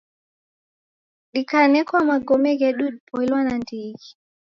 Dikanekwa 1.33 1.99
magome 2.09 2.49
ghedu 2.59 2.85
dipoilwa 2.93 3.39
nandighi 3.47 4.07